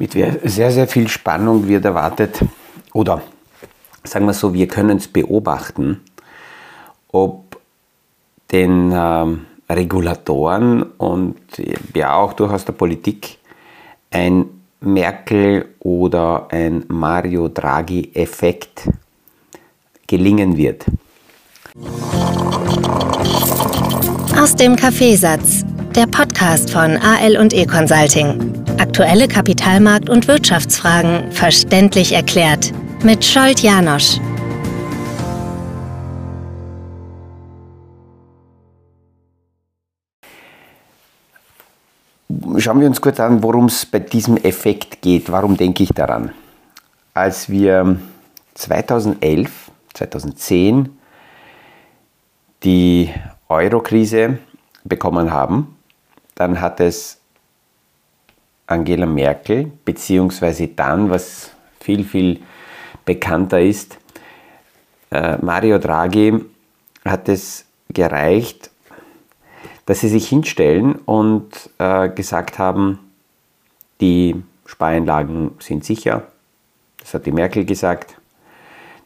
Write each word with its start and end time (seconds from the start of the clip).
Mit 0.00 0.12
sehr, 0.12 0.70
sehr 0.70 0.88
viel 0.88 1.08
Spannung 1.08 1.68
wird 1.68 1.84
erwartet, 1.84 2.40
oder 2.94 3.20
sagen 4.02 4.24
wir 4.24 4.32
so, 4.32 4.54
wir 4.54 4.66
können 4.66 4.96
es 4.96 5.06
beobachten, 5.06 6.00
ob 7.12 7.60
den 8.50 8.92
ähm, 8.94 9.44
Regulatoren 9.68 10.84
und 10.96 11.36
ja 11.94 12.14
auch 12.14 12.32
durchaus 12.32 12.64
der 12.64 12.72
Politik 12.72 13.36
ein 14.10 14.46
Merkel 14.80 15.68
oder 15.80 16.48
ein 16.50 16.84
Mario 16.88 17.48
Draghi-Effekt 17.48 18.88
gelingen 20.06 20.56
wird. 20.56 20.86
Aus 24.40 24.56
dem 24.56 24.76
Kaffeesatz, 24.76 25.66
der 25.94 26.06
Podcast 26.06 26.70
von 26.70 26.96
AL 26.96 27.36
und 27.36 27.52
E 27.52 27.66
Consulting. 27.66 28.59
Aktuelle 28.80 29.28
Kapitalmarkt- 29.28 30.08
und 30.08 30.26
Wirtschaftsfragen 30.26 31.30
verständlich 31.32 32.14
erklärt 32.14 32.72
mit 33.04 33.22
Scholt 33.22 33.60
Janosch. 33.60 34.18
Schauen 42.56 42.80
wir 42.80 42.86
uns 42.86 43.02
kurz 43.02 43.20
an, 43.20 43.42
worum 43.42 43.66
es 43.66 43.84
bei 43.84 43.98
diesem 43.98 44.38
Effekt 44.38 45.02
geht. 45.02 45.30
Warum 45.30 45.58
denke 45.58 45.82
ich 45.82 45.90
daran? 45.90 46.32
Als 47.12 47.50
wir 47.50 48.00
2011, 48.54 49.70
2010 49.92 50.88
die 52.62 53.10
Euro-Krise 53.50 54.38
bekommen 54.84 55.30
haben, 55.30 55.76
dann 56.34 56.62
hat 56.62 56.80
es 56.80 57.19
Angela 58.70 59.06
Merkel, 59.06 59.72
beziehungsweise 59.84 60.68
dann, 60.68 61.10
was 61.10 61.50
viel, 61.80 62.04
viel 62.04 62.40
bekannter 63.04 63.60
ist, 63.60 63.98
äh, 65.10 65.36
Mario 65.38 65.78
Draghi 65.78 66.44
hat 67.04 67.28
es 67.28 67.64
gereicht, 67.88 68.70
dass 69.86 70.00
sie 70.00 70.08
sich 70.08 70.28
hinstellen 70.28 70.94
und 70.94 71.70
äh, 71.78 72.08
gesagt 72.10 72.58
haben, 72.58 72.98
die 74.00 74.40
Spareinlagen 74.66 75.52
sind 75.58 75.84
sicher. 75.84 76.28
Das 77.00 77.14
hat 77.14 77.26
die 77.26 77.32
Merkel 77.32 77.64
gesagt. 77.64 78.14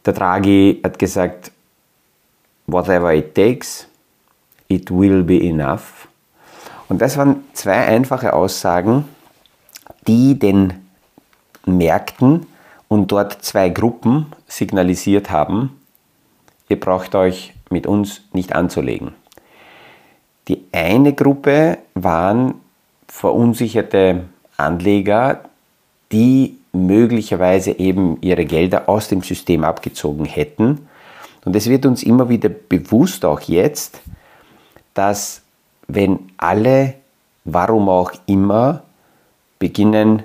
Der 0.05 0.13
Draghi 0.13 0.79
hat 0.83 0.99
gesagt, 0.99 1.51
whatever 2.67 3.13
it 3.13 3.33
takes, 3.33 3.87
it 4.67 4.91
will 4.91 5.23
be 5.23 5.41
enough. 5.41 6.07
Und 6.87 7.01
das 7.01 7.17
waren 7.17 7.43
zwei 7.53 7.87
einfache 7.87 8.33
Aussagen, 8.33 9.05
die 10.07 10.37
den 10.37 10.73
Märkten 11.65 12.45
und 12.87 13.11
dort 13.11 13.43
zwei 13.43 13.69
Gruppen 13.69 14.27
signalisiert 14.47 15.31
haben, 15.31 15.81
ihr 16.69 16.79
braucht 16.79 17.15
euch 17.15 17.53
mit 17.69 17.87
uns 17.87 18.21
nicht 18.33 18.53
anzulegen. 18.53 19.13
Die 20.47 20.63
eine 20.71 21.13
Gruppe 21.13 21.79
waren 21.95 22.55
verunsicherte 23.07 24.25
Anleger, 24.57 25.41
die 26.11 26.57
möglicherweise 26.71 27.71
eben 27.71 28.17
ihre 28.21 28.45
Gelder 28.45 28.87
aus 28.89 29.07
dem 29.07 29.21
System 29.21 29.63
abgezogen 29.63 30.25
hätten. 30.25 30.87
Und 31.45 31.55
es 31.55 31.67
wird 31.67 31.85
uns 31.85 32.03
immer 32.03 32.29
wieder 32.29 32.49
bewusst, 32.49 33.25
auch 33.25 33.41
jetzt, 33.41 34.01
dass 34.93 35.41
wenn 35.87 36.31
alle, 36.37 36.95
warum 37.43 37.89
auch 37.89 38.11
immer, 38.25 38.83
beginnen, 39.59 40.23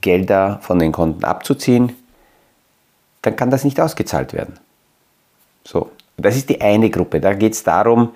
Gelder 0.00 0.58
von 0.62 0.78
den 0.78 0.92
Konten 0.92 1.24
abzuziehen, 1.24 1.92
dann 3.22 3.36
kann 3.36 3.50
das 3.50 3.64
nicht 3.64 3.80
ausgezahlt 3.80 4.32
werden. 4.32 4.58
So, 5.64 5.90
das 6.16 6.36
ist 6.36 6.48
die 6.48 6.60
eine 6.60 6.90
Gruppe. 6.90 7.20
Da 7.20 7.34
geht 7.34 7.52
es 7.52 7.62
darum, 7.62 8.10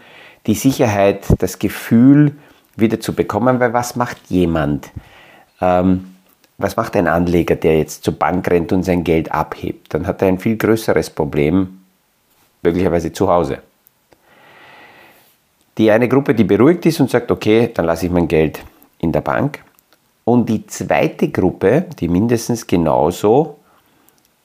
die 0.47 0.55
Sicherheit, 0.55 1.27
das 1.39 1.59
Gefühl 1.59 2.33
wieder 2.77 3.01
zu 3.01 3.15
bekommen, 3.15 3.61
weil 3.61 3.73
was 3.73 3.97
macht 3.97 4.19
jemand? 4.29 4.91
Ähm, 5.61 6.15
was 6.59 6.77
macht 6.77 6.97
ein 6.97 7.09
Anleger, 7.09 7.57
der 7.57 7.79
jetzt 7.79 8.05
zur 8.05 8.15
Bank 8.15 8.49
rennt 8.49 8.73
und 8.73 8.85
sein 8.85 9.05
Geld 9.05 9.33
abhebt? 9.33 9.93
Dann 9.93 10.07
hat 10.07 10.23
er 10.23 10.29
ein 10.29 10.39
viel 10.39 10.57
größeres 10.57 11.11
Problem, 11.11 11.81
möglicherweise 12.63 13.13
zu 13.13 13.29
Hause. 13.29 13.59
Die 15.77 15.91
eine 15.91 16.09
Gruppe, 16.09 16.35
die 16.35 16.45
beruhigt 16.45 16.87
ist 16.87 17.01
und 17.01 17.11
sagt, 17.11 17.31
okay, 17.33 17.71
dann 17.75 17.87
lasse 17.87 18.07
ich 18.07 18.13
mein 18.13 18.29
Geld 18.29 18.61
in 18.99 19.11
der 19.11 19.21
Bank. 19.21 19.65
Und 20.25 20.49
die 20.49 20.67
zweite 20.67 21.29
Gruppe, 21.29 21.87
die 21.99 22.09
mindestens 22.09 22.67
genauso 22.67 23.59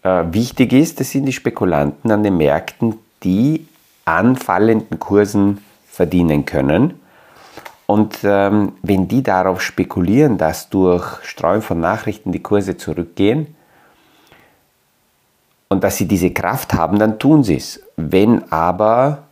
äh, 0.04 0.24
wichtig 0.32 0.74
ist, 0.74 1.00
das 1.00 1.12
sind 1.12 1.26
die 1.26 1.34
Spekulanten 1.34 2.12
an 2.12 2.24
den 2.24 2.38
Märkten, 2.38 2.96
die 3.24 3.66
an 4.06 4.36
fallenden 4.36 5.00
Kursen 5.00 5.64
verdienen 5.88 6.46
können. 6.46 7.00
Und 7.86 8.20
ähm, 8.24 8.74
wenn 8.84 9.08
die 9.08 9.24
darauf 9.24 9.62
spekulieren, 9.62 10.38
dass 10.38 10.70
durch 10.70 11.24
Streuen 11.24 11.62
von 11.62 11.80
Nachrichten 11.80 12.32
die 12.32 12.44
Kurse 12.44 12.78
zurückgehen 12.78 13.56
und 15.70 15.84
dass 15.84 15.98
sie 15.98 16.08
diese 16.08 16.32
Kraft 16.32 16.74
haben, 16.74 17.00
dann 17.00 17.18
tun 17.18 17.44
sie 17.44 17.56
es. 17.56 17.82
Wenn 17.96 18.52
aber 18.52 19.24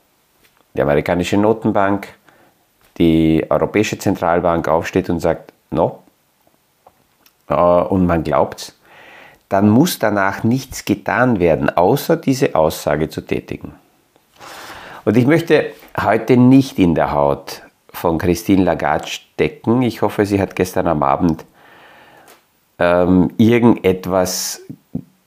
die 0.75 0.81
amerikanische 0.81 1.37
Notenbank, 1.37 2.07
die 2.97 3.45
Europäische 3.47 3.97
Zentralbank 3.97 4.67
aufsteht 4.67 5.09
und 5.09 5.19
sagt, 5.19 5.53
no, 5.69 5.99
und 7.47 8.05
man 8.05 8.23
glaubt 8.23 8.73
dann 9.49 9.69
muss 9.69 9.99
danach 9.99 10.43
nichts 10.43 10.85
getan 10.85 11.39
werden, 11.39 11.69
außer 11.69 12.17
diese 12.17 12.55
Aussage 12.55 13.09
zu 13.09 13.21
tätigen. 13.21 13.73
Und 15.05 15.15
ich 15.15 15.25
möchte 15.25 15.71
heute 16.01 16.35
nicht 16.35 16.79
in 16.79 16.95
der 16.95 17.13
Haut 17.13 17.61
von 17.89 18.17
Christine 18.17 18.63
Lagarde 18.63 19.07
stecken. 19.07 19.81
Ich 19.81 20.01
hoffe, 20.01 20.25
sie 20.25 20.41
hat 20.41 20.55
gestern 20.55 20.87
am 20.87 21.01
Abend 21.01 21.45
ähm, 22.77 23.31
irgendetwas 23.37 24.61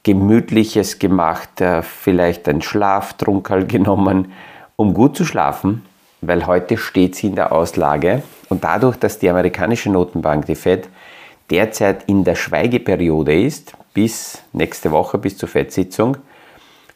Gemütliches 0.02 0.98
gemacht, 0.98 1.60
äh, 1.60 1.82
vielleicht 1.82 2.48
einen 2.48 2.62
Schlaftrunkel 2.62 3.66
genommen, 3.66 4.32
um 4.76 4.94
gut 4.94 5.16
zu 5.16 5.24
schlafen, 5.24 5.84
weil 6.20 6.46
heute 6.46 6.76
steht 6.76 7.16
sie 7.16 7.28
in 7.28 7.34
der 7.34 7.52
Auslage. 7.52 8.22
Und 8.50 8.64
dadurch, 8.64 8.98
dass 8.98 9.18
die 9.18 9.30
amerikanische 9.30 9.90
Notenbank, 9.90 10.46
die 10.46 10.54
Fed, 10.54 10.88
derzeit 11.50 12.04
in 12.08 12.24
der 12.24 12.34
Schweigeperiode 12.34 13.40
ist, 13.40 13.74
bis 13.92 14.42
nächste 14.52 14.90
Woche, 14.90 15.18
bis 15.18 15.36
zur 15.36 15.48
FED-Sitzung, 15.48 16.16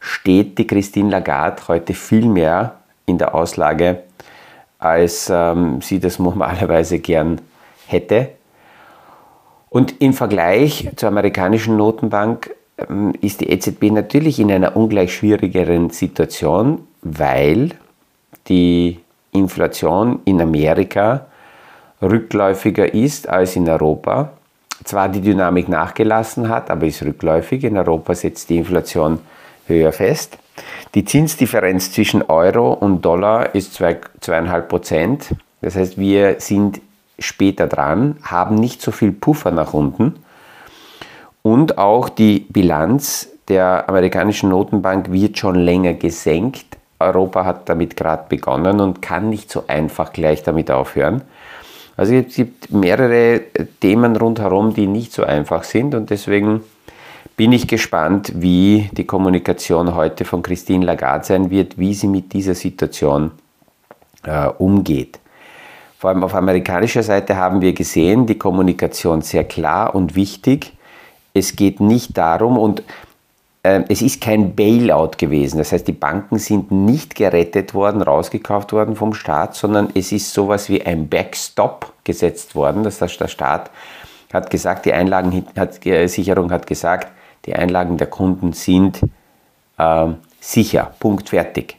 steht 0.00 0.58
die 0.58 0.66
Christine 0.66 1.10
Lagarde 1.10 1.62
heute 1.68 1.94
viel 1.94 2.26
mehr 2.26 2.76
in 3.06 3.18
der 3.18 3.34
Auslage, 3.34 4.04
als 4.78 5.30
ähm, 5.30 5.80
sie 5.80 5.98
das 5.98 6.18
normalerweise 6.18 6.98
gern 6.98 7.40
hätte. 7.86 8.30
Und 9.70 10.00
im 10.00 10.12
Vergleich 10.12 10.88
zur 10.96 11.08
amerikanischen 11.08 11.76
Notenbank 11.76 12.54
ähm, 12.78 13.12
ist 13.20 13.40
die 13.40 13.50
EZB 13.50 13.90
natürlich 13.90 14.38
in 14.38 14.52
einer 14.52 14.76
ungleich 14.76 15.14
schwierigeren 15.14 15.90
Situation, 15.90 16.86
weil 17.02 17.70
die 18.46 19.00
Inflation 19.32 20.20
in 20.24 20.40
Amerika 20.40 21.26
rückläufiger 22.00 22.92
ist 22.94 23.28
als 23.28 23.56
in 23.56 23.68
Europa 23.68 24.32
zwar 24.82 25.08
die 25.08 25.20
Dynamik 25.20 25.68
nachgelassen 25.68 26.48
hat, 26.48 26.70
aber 26.70 26.86
ist 26.86 27.02
rückläufig. 27.02 27.64
In 27.64 27.78
Europa 27.78 28.14
setzt 28.14 28.50
die 28.50 28.58
Inflation 28.58 29.20
höher 29.66 29.92
fest. 29.92 30.38
Die 30.94 31.04
Zinsdifferenz 31.04 31.92
zwischen 31.92 32.22
Euro 32.22 32.72
und 32.72 33.02
Dollar 33.04 33.54
ist 33.54 33.80
2,5 33.80 34.60
Prozent. 34.62 35.34
Das 35.60 35.76
heißt, 35.76 35.98
wir 35.98 36.40
sind 36.40 36.80
später 37.18 37.66
dran, 37.66 38.16
haben 38.22 38.56
nicht 38.56 38.82
so 38.82 38.92
viel 38.92 39.12
Puffer 39.12 39.50
nach 39.50 39.74
unten. 39.74 40.16
Und 41.42 41.78
auch 41.78 42.08
die 42.08 42.40
Bilanz 42.48 43.28
der 43.48 43.88
amerikanischen 43.88 44.48
Notenbank 44.48 45.12
wird 45.12 45.38
schon 45.38 45.56
länger 45.56 45.94
gesenkt. 45.94 46.64
Europa 46.98 47.44
hat 47.44 47.68
damit 47.68 47.96
gerade 47.96 48.24
begonnen 48.28 48.80
und 48.80 49.02
kann 49.02 49.28
nicht 49.28 49.50
so 49.50 49.64
einfach 49.66 50.12
gleich 50.12 50.42
damit 50.42 50.70
aufhören. 50.70 51.22
Also 51.96 52.14
es 52.14 52.34
gibt 52.34 52.72
mehrere 52.72 53.42
Themen 53.80 54.16
rundherum, 54.16 54.74
die 54.74 54.86
nicht 54.86 55.12
so 55.12 55.24
einfach 55.24 55.64
sind 55.64 55.94
und 55.94 56.10
deswegen 56.10 56.62
bin 57.36 57.52
ich 57.52 57.66
gespannt, 57.66 58.32
wie 58.36 58.90
die 58.92 59.04
Kommunikation 59.04 59.94
heute 59.94 60.24
von 60.24 60.42
Christine 60.42 60.84
Lagarde 60.84 61.24
sein 61.24 61.50
wird, 61.50 61.78
wie 61.78 61.94
sie 61.94 62.06
mit 62.06 62.32
dieser 62.32 62.54
Situation 62.54 63.32
äh, 64.24 64.46
umgeht. 64.46 65.18
Vor 65.98 66.10
allem 66.10 66.22
auf 66.22 66.34
amerikanischer 66.34 67.02
Seite 67.02 67.36
haben 67.36 67.60
wir 67.60 67.72
gesehen, 67.72 68.26
die 68.26 68.38
Kommunikation 68.38 69.22
sehr 69.22 69.44
klar 69.44 69.94
und 69.94 70.14
wichtig. 70.14 70.72
Es 71.32 71.56
geht 71.56 71.80
nicht 71.80 72.16
darum, 72.16 72.58
und 72.58 72.82
es 73.64 74.02
ist 74.02 74.20
kein 74.20 74.54
Bailout 74.54 75.12
gewesen. 75.16 75.56
Das 75.56 75.72
heißt, 75.72 75.88
die 75.88 75.92
Banken 75.92 76.38
sind 76.38 76.70
nicht 76.70 77.14
gerettet 77.14 77.72
worden, 77.72 78.02
rausgekauft 78.02 78.72
worden 78.72 78.94
vom 78.94 79.14
Staat, 79.14 79.54
sondern 79.54 79.88
es 79.94 80.12
ist 80.12 80.34
sowas 80.34 80.68
wie 80.68 80.84
ein 80.84 81.08
Backstop 81.08 81.92
gesetzt 82.04 82.54
worden. 82.54 82.82
Das 82.82 83.00
heißt, 83.00 83.18
der 83.18 83.28
Staat 83.28 83.70
hat 84.34 84.50
gesagt, 84.50 84.84
die 84.84 84.92
Einlagensicherung 84.92 86.52
hat 86.52 86.66
gesagt, 86.66 87.08
die 87.46 87.54
Einlagen 87.54 87.96
der 87.96 88.08
Kunden 88.08 88.52
sind 88.52 89.00
äh, 89.78 90.06
sicher, 90.40 90.92
Punkt 91.00 91.30
fertig. 91.30 91.76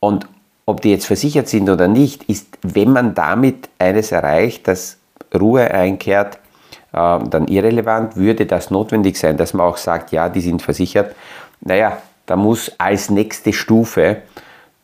Und 0.00 0.26
ob 0.66 0.82
die 0.82 0.90
jetzt 0.90 1.06
versichert 1.06 1.48
sind 1.48 1.70
oder 1.70 1.88
nicht, 1.88 2.24
ist, 2.24 2.58
wenn 2.62 2.92
man 2.92 3.14
damit 3.14 3.70
eines 3.78 4.12
erreicht, 4.12 4.68
dass 4.68 4.98
Ruhe 5.34 5.70
einkehrt, 5.70 6.39
dann 6.92 7.46
irrelevant. 7.46 8.16
Würde 8.16 8.46
das 8.46 8.70
notwendig 8.70 9.16
sein, 9.16 9.36
dass 9.36 9.54
man 9.54 9.66
auch 9.66 9.76
sagt, 9.76 10.12
ja, 10.12 10.28
die 10.28 10.40
sind 10.40 10.62
versichert, 10.62 11.14
naja, 11.60 11.98
da 12.26 12.36
muss 12.36 12.72
als 12.78 13.10
nächste 13.10 13.52
Stufe 13.52 14.22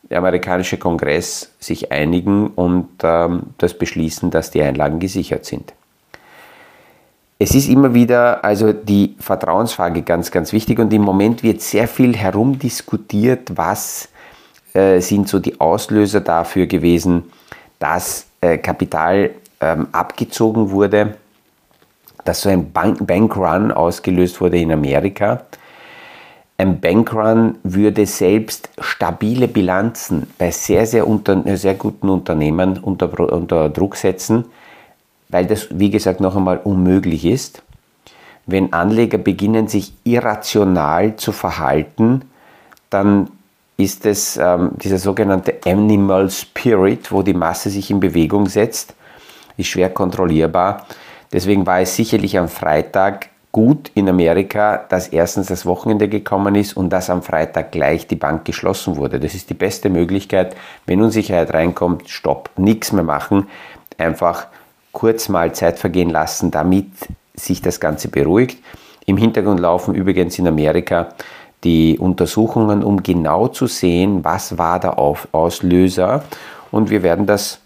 der 0.09 0.19
amerikanische 0.19 0.77
Kongress 0.77 1.51
sich 1.59 1.91
einigen 1.91 2.47
und 2.47 2.89
ähm, 3.03 3.43
das 3.57 3.73
beschließen, 3.73 4.31
dass 4.31 4.51
die 4.51 4.61
Einlagen 4.61 4.99
gesichert 4.99 5.45
sind. 5.45 5.73
Es 7.39 7.53
ist 7.53 7.69
immer 7.69 7.93
wieder 7.93 8.43
also 8.43 8.73
die 8.73 9.15
Vertrauensfrage 9.19 10.01
ganz, 10.01 10.31
ganz 10.31 10.53
wichtig 10.53 10.79
und 10.79 10.91
im 10.91 11.03
Moment 11.03 11.43
wird 11.43 11.61
sehr 11.61 11.87
viel 11.87 12.15
herumdiskutiert, 12.15 13.55
was 13.55 14.09
äh, 14.73 14.99
sind 15.01 15.29
so 15.29 15.39
die 15.39 15.59
Auslöser 15.59 16.21
dafür 16.21 16.65
gewesen, 16.65 17.23
dass 17.79 18.25
äh, 18.41 18.57
Kapital 18.57 19.31
ähm, 19.61 19.87
abgezogen 19.91 20.71
wurde, 20.71 21.15
dass 22.27 22.41
so 22.41 22.49
ein 22.49 22.71
Bank 22.71 23.05
Bankrun 23.05 23.71
ausgelöst 23.71 24.41
wurde 24.41 24.59
in 24.59 24.71
Amerika. 24.71 25.43
Ein 26.57 26.79
Bankrun 26.79 27.57
würde 27.63 28.05
selbst 28.05 28.69
stabile 28.79 29.47
Bilanzen 29.47 30.27
bei 30.37 30.51
sehr, 30.51 30.85
sehr, 30.85 31.07
unter, 31.07 31.43
sehr 31.55 31.75
guten 31.75 32.09
Unternehmen 32.09 32.77
unter, 32.79 33.19
unter 33.19 33.69
Druck 33.69 33.95
setzen 33.95 34.45
weil 35.29 35.45
das, 35.45 35.67
wie 35.71 35.89
gesagt, 35.89 36.19
noch 36.19 36.35
einmal 36.35 36.59
unmöglich 36.63 37.25
ist. 37.25 37.61
Wenn 38.45 38.71
Anleger 38.71 39.17
beginnen, 39.17 39.67
sich 39.67 39.93
irrational 40.03 41.17
zu 41.17 41.31
verhalten, 41.31 42.21
dann 42.89 43.29
ist 43.75 44.05
es 44.05 44.37
ähm, 44.37 44.71
dieser 44.81 44.97
sogenannte 44.97 45.55
Animal 45.65 46.29
Spirit, 46.29 47.11
wo 47.11 47.21
die 47.21 47.33
Masse 47.33 47.69
sich 47.69 47.91
in 47.91 47.99
Bewegung 47.99 48.47
setzt, 48.47 48.95
ist 49.57 49.67
schwer 49.67 49.89
kontrollierbar. 49.89 50.87
Deswegen 51.31 51.65
war 51.65 51.81
es 51.81 51.95
sicherlich 51.95 52.37
am 52.37 52.47
Freitag 52.47 53.29
gut 53.51 53.91
in 53.95 54.07
Amerika, 54.07 54.85
dass 54.89 55.07
erstens 55.07 55.47
das 55.47 55.65
Wochenende 55.65 56.07
gekommen 56.07 56.55
ist 56.55 56.77
und 56.77 56.89
dass 56.89 57.09
am 57.09 57.23
Freitag 57.23 57.71
gleich 57.71 58.07
die 58.07 58.15
Bank 58.15 58.45
geschlossen 58.45 58.97
wurde. 58.97 59.19
Das 59.19 59.33
ist 59.33 59.49
die 59.49 59.55
beste 59.55 59.89
Möglichkeit. 59.89 60.55
Wenn 60.85 61.01
Unsicherheit 61.01 61.53
reinkommt, 61.53 62.09
stopp, 62.09 62.51
nichts 62.55 62.91
mehr 62.91 63.03
machen, 63.03 63.47
einfach 63.97 64.47
kurz 64.91 65.29
mal 65.29 65.53
Zeit 65.53 65.79
vergehen 65.79 66.09
lassen, 66.09 66.51
damit 66.51 66.87
sich 67.33 67.61
das 67.61 67.79
Ganze 67.79 68.09
beruhigt. 68.09 68.59
Im 69.05 69.17
Hintergrund 69.17 69.59
laufen 69.59 69.95
übrigens 69.95 70.37
in 70.37 70.47
Amerika 70.47 71.09
die 71.63 71.97
Untersuchungen, 71.97 72.83
um 72.83 73.01
genau 73.01 73.47
zu 73.47 73.67
sehen, 73.67 74.23
was 74.23 74.57
war 74.57 74.79
der 74.79 74.99
Auslöser. 74.99 76.23
Und 76.71 76.89
wir 76.89 77.03
werden 77.03 77.25
das 77.25 77.59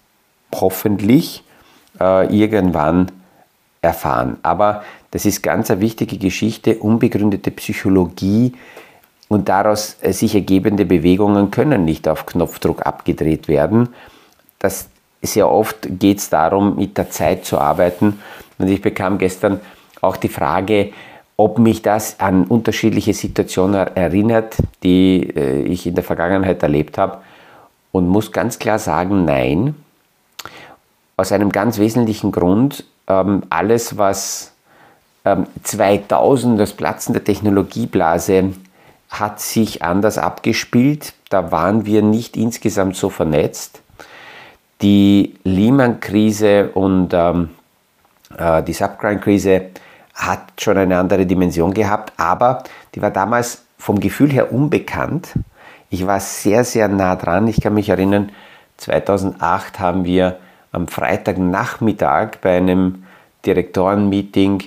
hoffentlich 0.53 1.43
äh, 1.99 2.33
irgendwann 2.33 3.11
erfahren. 3.81 4.37
Aber 4.43 4.83
das 5.09 5.25
ist 5.25 5.41
ganz 5.41 5.71
eine 5.71 5.81
wichtige 5.81 6.17
Geschichte. 6.17 6.75
Unbegründete 6.75 7.51
Psychologie 7.51 8.53
und 9.27 9.49
daraus 9.49 9.97
äh, 10.01 10.13
sich 10.13 10.35
ergebende 10.35 10.85
Bewegungen 10.85 11.51
können 11.51 11.83
nicht 11.83 12.07
auf 12.07 12.25
Knopfdruck 12.25 12.85
abgedreht 12.85 13.47
werden. 13.47 13.89
Das 14.59 14.87
sehr 15.21 15.49
oft 15.49 15.87
geht 15.99 16.19
es 16.19 16.29
darum, 16.29 16.75
mit 16.75 16.97
der 16.97 17.09
Zeit 17.09 17.45
zu 17.45 17.59
arbeiten. 17.59 18.19
Und 18.57 18.67
ich 18.67 18.81
bekam 18.81 19.17
gestern 19.17 19.59
auch 20.01 20.17
die 20.17 20.29
Frage, 20.29 20.91
ob 21.37 21.57
mich 21.57 21.81
das 21.81 22.19
an 22.19 22.45
unterschiedliche 22.45 23.13
Situationen 23.13 23.87
erinnert, 23.95 24.57
die 24.83 25.31
äh, 25.35 25.63
ich 25.63 25.87
in 25.87 25.95
der 25.95 26.03
Vergangenheit 26.03 26.61
erlebt 26.61 26.99
habe. 26.99 27.17
Und 27.91 28.07
muss 28.07 28.31
ganz 28.31 28.59
klar 28.59 28.79
sagen, 28.79 29.25
nein. 29.25 29.75
Aus 31.17 31.31
einem 31.31 31.51
ganz 31.51 31.77
wesentlichen 31.77 32.31
Grund, 32.31 32.85
ähm, 33.11 33.43
alles, 33.49 33.97
was 33.97 34.53
ähm, 35.25 35.47
2000, 35.63 36.59
das 36.59 36.73
Platzen 36.73 37.13
der 37.13 37.23
Technologieblase, 37.23 38.53
hat 39.09 39.41
sich 39.41 39.83
anders 39.83 40.17
abgespielt. 40.17 41.13
Da 41.29 41.51
waren 41.51 41.85
wir 41.85 42.01
nicht 42.01 42.37
insgesamt 42.37 42.95
so 42.95 43.09
vernetzt. 43.09 43.81
Die 44.81 45.35
Lehman-Krise 45.43 46.69
und 46.73 47.13
ähm, 47.13 47.49
äh, 48.37 48.63
die 48.63 48.73
Subprime-Krise 48.73 49.69
hat 50.15 50.41
schon 50.59 50.77
eine 50.77 50.97
andere 50.97 51.25
Dimension 51.25 51.73
gehabt, 51.73 52.13
aber 52.17 52.63
die 52.95 53.01
war 53.01 53.11
damals 53.11 53.63
vom 53.77 53.99
Gefühl 53.99 54.31
her 54.31 54.51
unbekannt. 54.51 55.33
Ich 55.89 56.05
war 56.07 56.19
sehr, 56.19 56.63
sehr 56.63 56.87
nah 56.87 57.15
dran. 57.15 57.47
Ich 57.47 57.59
kann 57.61 57.73
mich 57.73 57.89
erinnern, 57.89 58.31
2008 58.77 59.79
haben 59.79 60.05
wir 60.05 60.37
am 60.71 60.87
Freitagnachmittag 60.87 62.37
bei 62.41 62.57
einem 62.57 63.03
Direktorenmeeting 63.45 64.63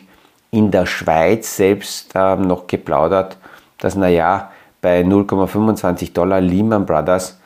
in 0.50 0.70
der 0.70 0.86
Schweiz 0.86 1.56
selbst 1.56 2.12
ähm, 2.14 2.42
noch 2.42 2.66
geplaudert, 2.66 3.36
dass 3.78 3.96
naja, 3.96 4.50
bei 4.80 5.00
0,25 5.00 6.12
Dollar 6.12 6.40
Lehman 6.40 6.86
Brothers 6.86 7.38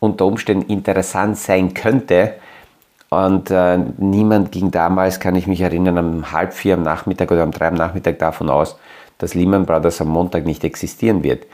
unter 0.00 0.26
Umständen 0.26 0.70
interessant 0.70 1.38
sein 1.38 1.74
könnte. 1.74 2.34
Und 3.10 3.50
äh, 3.50 3.78
niemand 3.96 4.52
ging 4.52 4.70
damals, 4.70 5.20
kann 5.20 5.36
ich 5.36 5.46
mich 5.46 5.60
erinnern, 5.60 5.98
um 5.98 6.32
halb 6.32 6.52
vier 6.52 6.74
am 6.74 6.82
Nachmittag 6.82 7.30
oder 7.30 7.44
um 7.44 7.52
drei 7.52 7.68
am 7.68 7.74
Nachmittag 7.74 8.18
davon 8.18 8.50
aus, 8.50 8.76
dass 9.16 9.34
Lehman 9.34 9.64
Brothers 9.64 10.00
am 10.00 10.08
Montag 10.08 10.44
nicht 10.44 10.64
existieren 10.64 11.22
wird. 11.22 11.46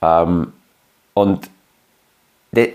Ähm, 0.00 0.52
und 1.12 1.50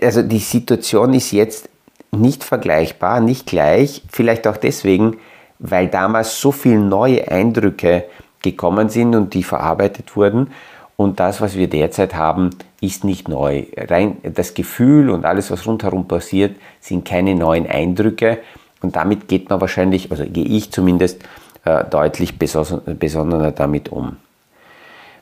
also 0.02 0.22
die 0.22 0.38
Situation 0.38 1.14
ist 1.14 1.32
jetzt 1.32 1.68
nicht 2.16 2.44
vergleichbar, 2.44 3.20
nicht 3.20 3.46
gleich, 3.46 4.02
vielleicht 4.10 4.46
auch 4.46 4.56
deswegen, 4.56 5.16
weil 5.58 5.88
damals 5.88 6.40
so 6.40 6.52
viele 6.52 6.78
neue 6.78 7.30
Eindrücke 7.30 8.04
gekommen 8.42 8.88
sind 8.88 9.14
und 9.14 9.34
die 9.34 9.42
verarbeitet 9.42 10.16
wurden. 10.16 10.50
Und 10.96 11.18
das, 11.18 11.40
was 11.40 11.56
wir 11.56 11.68
derzeit 11.68 12.14
haben, 12.14 12.50
ist 12.80 13.02
nicht 13.04 13.28
neu. 13.28 13.64
Rein 13.76 14.18
das 14.22 14.54
Gefühl 14.54 15.10
und 15.10 15.24
alles, 15.24 15.50
was 15.50 15.66
rundherum 15.66 16.06
passiert, 16.06 16.56
sind 16.80 17.04
keine 17.04 17.34
neuen 17.34 17.66
Eindrücke. 17.66 18.38
Und 18.80 18.94
damit 18.94 19.26
geht 19.26 19.50
man 19.50 19.60
wahrscheinlich, 19.60 20.10
also 20.10 20.24
gehe 20.24 20.44
ich 20.44 20.70
zumindest, 20.70 21.22
äh, 21.64 21.84
deutlich 21.84 22.38
besonderer 22.38 23.50
damit 23.50 23.90
um. 23.90 24.18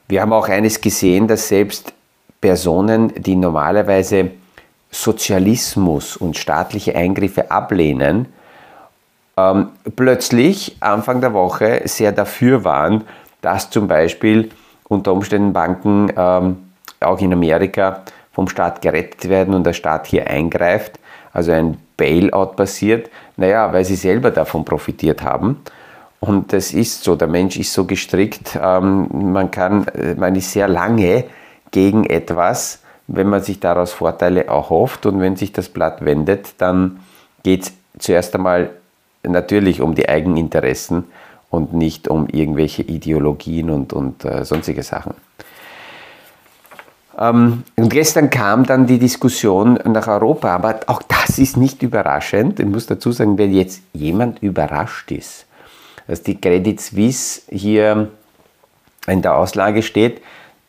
Wir 0.08 0.20
haben 0.20 0.32
auch 0.32 0.48
eines 0.48 0.80
gesehen, 0.80 1.28
dass 1.28 1.48
selbst 1.48 1.94
Personen, 2.40 3.12
die 3.16 3.36
normalerweise 3.36 4.32
Sozialismus 4.92 6.16
und 6.16 6.36
staatliche 6.36 6.94
Eingriffe 6.94 7.50
ablehnen, 7.50 8.26
ähm, 9.36 9.70
plötzlich 9.96 10.76
Anfang 10.80 11.20
der 11.20 11.32
Woche 11.32 11.82
sehr 11.86 12.12
dafür 12.12 12.64
waren, 12.64 13.04
dass 13.40 13.70
zum 13.70 13.88
Beispiel 13.88 14.50
unter 14.88 15.12
Umständen 15.12 15.52
Banken 15.52 16.12
ähm, 16.16 16.56
auch 17.00 17.20
in 17.20 17.32
Amerika 17.32 18.02
vom 18.32 18.48
Staat 18.48 18.82
gerettet 18.82 19.28
werden 19.28 19.54
und 19.54 19.64
der 19.64 19.72
Staat 19.72 20.06
hier 20.06 20.26
eingreift, 20.26 20.98
also 21.32 21.52
ein 21.52 21.78
Bailout 21.96 22.56
passiert, 22.56 23.10
naja, 23.36 23.72
weil 23.72 23.84
sie 23.84 23.96
selber 23.96 24.30
davon 24.30 24.64
profitiert 24.64 25.22
haben. 25.22 25.62
Und 26.20 26.52
das 26.52 26.72
ist 26.72 27.02
so, 27.02 27.16
der 27.16 27.28
Mensch 27.28 27.56
ist 27.56 27.72
so 27.72 27.84
gestrickt, 27.84 28.58
ähm, 28.62 29.08
man, 29.32 29.50
kann, 29.50 29.88
äh, 29.88 30.14
man 30.14 30.36
ist 30.36 30.52
sehr 30.52 30.68
lange 30.68 31.24
gegen 31.70 32.04
etwas, 32.04 32.81
wenn 33.12 33.28
man 33.28 33.42
sich 33.42 33.60
daraus 33.60 33.92
Vorteile 33.92 34.46
erhofft 34.46 35.06
und 35.06 35.20
wenn 35.20 35.36
sich 35.36 35.52
das 35.52 35.68
Blatt 35.68 36.04
wendet, 36.04 36.54
dann 36.58 37.00
geht 37.42 37.62
es 37.64 37.72
zuerst 37.98 38.34
einmal 38.34 38.70
natürlich 39.22 39.80
um 39.80 39.94
die 39.94 40.08
Eigeninteressen 40.08 41.04
und 41.50 41.74
nicht 41.74 42.08
um 42.08 42.26
irgendwelche 42.28 42.82
Ideologien 42.82 43.70
und, 43.70 43.92
und 43.92 44.24
äh, 44.24 44.44
sonstige 44.44 44.82
Sachen. 44.82 45.14
Ähm, 47.18 47.64
und 47.76 47.90
gestern 47.90 48.30
kam 48.30 48.64
dann 48.64 48.86
die 48.86 48.98
Diskussion 48.98 49.78
nach 49.84 50.08
Europa, 50.08 50.54
aber 50.54 50.80
auch 50.86 51.02
das 51.02 51.38
ist 51.38 51.58
nicht 51.58 51.82
überraschend. 51.82 52.58
Ich 52.60 52.66
muss 52.66 52.86
dazu 52.86 53.12
sagen, 53.12 53.36
wenn 53.36 53.52
jetzt 53.52 53.82
jemand 53.92 54.42
überrascht 54.42 55.12
ist, 55.12 55.46
dass 56.06 56.22
die 56.22 56.40
Credit 56.40 56.80
Suisse 56.80 57.42
hier 57.50 58.08
in 59.06 59.20
der 59.20 59.36
Auslage 59.36 59.82
steht, 59.82 60.22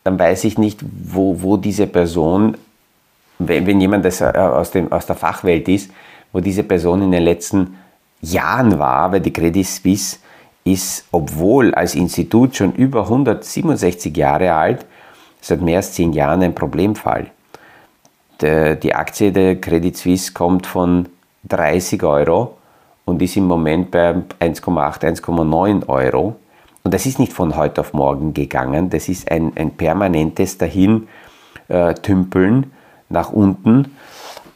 dann 0.04 0.18
weiß 0.18 0.44
ich 0.44 0.58
nicht, 0.58 0.80
wo, 0.82 1.40
wo 1.40 1.56
diese 1.56 1.86
Person, 1.86 2.56
wenn, 3.38 3.66
wenn 3.66 3.80
jemand 3.80 4.04
das 4.04 4.20
äh, 4.20 4.26
aus, 4.26 4.70
dem, 4.70 4.92
aus 4.92 5.06
der 5.06 5.16
Fachwelt 5.16 5.66
ist, 5.68 5.90
wo 6.32 6.40
diese 6.40 6.62
Person 6.62 7.02
in 7.02 7.10
den 7.10 7.22
letzten 7.22 7.78
Jahren 8.20 8.78
war, 8.78 9.12
weil 9.12 9.20
die 9.20 9.32
Credit 9.32 9.66
Suisse 9.66 10.18
ist, 10.64 11.06
obwohl 11.10 11.74
als 11.74 11.94
Institut 11.94 12.54
schon 12.56 12.72
über 12.74 13.02
167 13.02 14.16
Jahre 14.16 14.52
alt, 14.54 14.86
seit 15.40 15.60
mehr 15.60 15.78
als 15.78 15.92
zehn 15.92 16.12
Jahren 16.12 16.42
ein 16.42 16.54
Problemfall. 16.54 17.30
Die 18.40 18.94
Aktie 18.94 19.30
der 19.30 19.60
Credit 19.60 19.96
Suisse 19.96 20.32
kommt 20.32 20.66
von 20.66 21.06
30 21.44 22.02
Euro 22.02 22.56
und 23.04 23.22
ist 23.22 23.36
im 23.36 23.46
Moment 23.46 23.90
bei 23.90 24.10
1,8, 24.40 25.20
1,9 25.20 25.88
Euro. 25.88 26.36
Und 26.86 26.92
das 26.92 27.06
ist 27.06 27.18
nicht 27.18 27.32
von 27.32 27.56
heute 27.56 27.80
auf 27.80 27.94
morgen 27.94 28.34
gegangen, 28.34 28.90
das 28.90 29.08
ist 29.08 29.30
ein, 29.30 29.52
ein 29.56 29.70
permanentes 29.70 30.58
Dahin 30.58 31.08
äh, 31.68 31.94
nach 33.08 33.32
unten. 33.32 33.96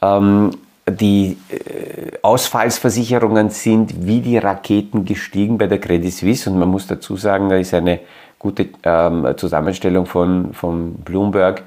Ähm, 0.02 0.50
die 0.90 1.38
äh, 1.48 2.18
Ausfallsversicherungen 2.20 3.48
sind 3.48 4.06
wie 4.06 4.20
die 4.20 4.36
Raketen 4.36 5.06
gestiegen 5.06 5.56
bei 5.56 5.68
der 5.68 5.80
Credit 5.80 6.12
Suisse 6.12 6.50
und 6.50 6.58
man 6.58 6.68
muss 6.68 6.86
dazu 6.86 7.16
sagen, 7.16 7.48
da 7.48 7.56
ist 7.56 7.72
eine 7.72 8.00
gute 8.38 8.68
ähm, 8.82 9.34
Zusammenstellung 9.38 10.04
von, 10.04 10.52
von 10.52 10.96
Bloomberg. 10.96 11.62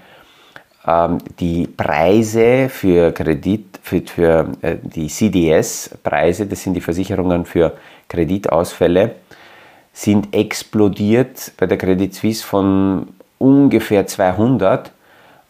Ähm, 0.86 1.18
die 1.40 1.66
Preise 1.66 2.70
für 2.70 3.12
Kredit, 3.14 3.80
für, 3.82 4.02
für 4.02 4.52
äh, 4.62 4.78
die 4.84 5.08
CDS-Preise, 5.08 6.46
das 6.46 6.62
sind 6.62 6.76
die 6.76 6.82
Versicherungen 6.82 7.46
für 7.46 7.74
Kreditausfälle, 8.08 9.16
sind 9.94 10.36
explodiert 10.36 11.54
bei 11.58 11.68
der 11.68 11.78
Credit 11.78 12.14
Suisse 12.14 12.46
von 12.46 13.08
ungefähr 13.38 14.06
200 14.08 14.92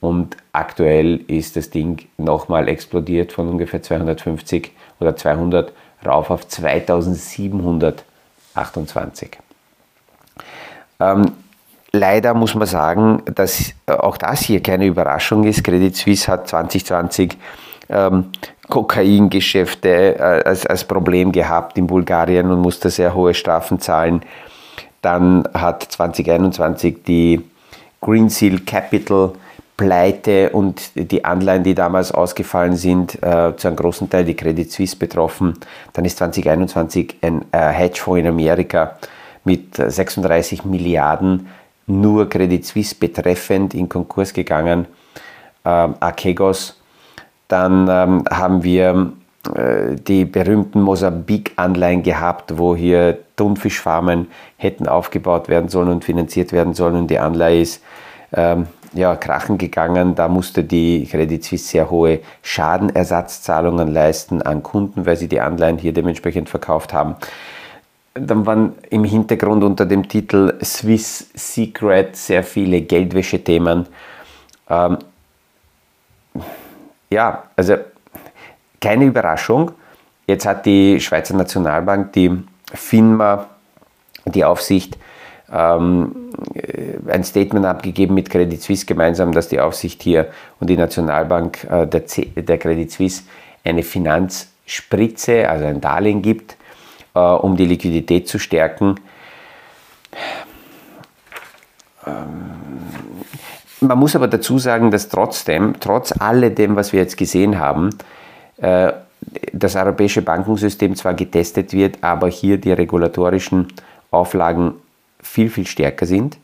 Und 0.01 0.37
aktuell 0.51 1.21
ist 1.25 1.55
das 1.55 1.71
Ding 1.71 2.07
nochmal 2.19 2.67
explodiert 2.67 3.31
von 3.31 3.49
ungefähr 3.49 3.81
250 3.81 4.71
oder 4.99 5.15
200 5.15 5.73
rauf 6.05 6.29
auf 6.29 6.47
2728. 6.47 9.31
Ähm, 10.99 11.31
leider 11.93 12.33
muss 12.33 12.55
man 12.55 12.67
sagen, 12.67 13.21
dass 13.33 13.73
auch 13.85 14.17
das 14.17 14.41
hier 14.41 14.61
keine 14.61 14.85
Überraschung 14.85 15.43
ist. 15.45 15.63
Credit 15.63 15.95
Suisse 15.95 16.29
hat 16.29 16.47
2020 16.49 17.37
ähm, 17.89 18.25
Kokaingeschäfte 18.69 20.17
äh, 20.17 20.21
als, 20.45 20.65
als 20.65 20.83
Problem 20.83 21.31
gehabt 21.31 21.77
in 21.77 21.87
Bulgarien 21.87 22.49
und 22.51 22.61
musste 22.61 22.89
sehr 22.89 23.13
hohe 23.13 23.33
Strafen 23.33 23.79
zahlen. 23.79 24.23
Dann 25.01 25.47
hat 25.53 25.83
2021 25.83 27.03
die 27.05 27.41
Green 28.01 28.29
Seal 28.29 28.59
Capital 28.59 29.33
Pleite 29.75 30.51
und 30.51 30.91
die 30.95 31.25
Anleihen, 31.25 31.63
die 31.63 31.73
damals 31.73 32.11
ausgefallen 32.11 32.75
sind, 32.75 33.21
äh, 33.23 33.55
zu 33.57 33.67
einem 33.67 33.75
großen 33.75 34.09
Teil 34.09 34.23
die 34.23 34.35
Credit 34.35 34.71
Suisse 34.71 34.95
betroffen. 34.95 35.55
Dann 35.93 36.05
ist 36.05 36.17
2021 36.17 37.17
ein 37.21 37.43
äh, 37.51 37.69
Hedgefonds 37.69 38.19
in 38.19 38.27
Amerika 38.27 38.97
mit 39.43 39.75
36 39.75 40.63
Milliarden 40.63 41.47
nur 41.87 42.29
Credit 42.29 42.65
Suisse 42.65 42.95
betreffend 42.95 43.73
in 43.73 43.89
Konkurs 43.89 44.33
gegangen. 44.33 44.87
Ähm, 45.65 45.95
Archegos 45.99 46.77
dann 47.47 47.87
ähm, 47.87 48.23
haben 48.31 48.63
wir 48.63 49.11
äh, 49.55 49.95
die 49.95 50.25
berühmten 50.25 50.81
Mosambik-Anleihen 50.81 52.01
gehabt, 52.01 52.57
wo 52.57 52.75
hier 52.75 53.19
Thunfischfarmen 53.35 54.27
hätten 54.57 54.87
aufgebaut 54.87 55.49
werden 55.49 55.69
sollen 55.69 55.89
und 55.89 56.03
finanziert 56.03 56.51
werden 56.51 56.73
sollen. 56.73 56.95
Und 56.95 57.07
die 57.07 57.19
Anleihe 57.19 57.61
ist 57.61 57.83
ähm, 58.33 58.67
ja, 58.93 59.15
krachen 59.15 59.59
gegangen. 59.59 60.15
Da 60.15 60.27
musste 60.27 60.63
die 60.63 61.05
Credit 61.05 61.43
Suisse 61.43 61.67
sehr 61.67 61.91
hohe 61.91 62.21
Schadenersatzzahlungen 62.41 63.91
leisten 63.91 64.41
an 64.41 64.63
Kunden, 64.63 65.05
weil 65.05 65.17
sie 65.17 65.27
die 65.27 65.41
Anleihen 65.41 65.77
hier 65.77 65.93
dementsprechend 65.93 66.49
verkauft 66.49 66.91
haben. 66.91 67.15
Dann 68.15 68.45
waren 68.45 68.75
im 68.89 69.03
Hintergrund 69.03 69.63
unter 69.63 69.85
dem 69.85 70.07
Titel 70.07 70.53
Swiss 70.63 71.31
Secret 71.33 72.15
sehr 72.15 72.43
viele 72.43 72.81
Geldwäschethemen. 72.81 73.87
Ähm, 74.69 74.97
ja, 77.09 77.43
also 77.55 77.77
keine 78.79 79.05
Überraschung. 79.05 79.71
Jetzt 80.27 80.45
hat 80.45 80.65
die 80.65 80.99
Schweizer 80.99 81.35
Nationalbank, 81.35 82.13
die 82.13 82.31
FINMA, 82.73 83.49
die 84.25 84.43
Aufsicht, 84.45 84.97
ähm, 85.51 86.31
ein 87.07 87.23
Statement 87.23 87.65
abgegeben 87.65 88.15
mit 88.15 88.29
Credit 88.29 88.61
Suisse 88.61 88.85
gemeinsam, 88.85 89.31
dass 89.31 89.49
die 89.49 89.59
Aufsicht 89.59 90.01
hier 90.01 90.27
und 90.59 90.69
die 90.69 90.77
Nationalbank 90.77 91.63
äh, 91.65 91.87
der, 91.87 92.05
C 92.05 92.25
der 92.35 92.57
Credit 92.57 92.91
Suisse 92.91 93.23
eine 93.63 93.83
Finanzspritze, 93.83 95.49
also 95.49 95.65
ein 95.65 95.81
Darlehen 95.81 96.21
gibt, 96.21 96.57
äh, 97.13 97.19
um 97.19 97.55
die 97.55 97.65
Liquidität 97.65 98.27
zu 98.27 98.39
stärken. 98.39 98.95
Ähm, 102.05 102.51
man 103.81 103.97
muss 103.97 104.15
aber 104.15 104.27
dazu 104.27 104.59
sagen, 104.59 104.91
dass 104.91 105.09
trotzdem, 105.09 105.75
trotz 105.79 106.13
alledem, 106.17 106.75
was 106.75 106.93
wir 106.93 107.01
jetzt 107.01 107.17
gesehen 107.17 107.59
haben, 107.59 107.89
äh, 108.57 108.93
das 109.51 109.75
europäische 109.75 110.21
Bankensystem 110.21 110.95
zwar 110.95 111.13
getestet 111.13 111.73
wird, 111.73 111.97
aber 112.01 112.27
hier 112.27 112.57
die 112.57 112.71
regulatorischen 112.71 113.67
Auflagen 114.11 114.73
viel, 115.21 115.49
viel 115.49 115.65
stärker 115.65 116.05
sind 116.05 116.37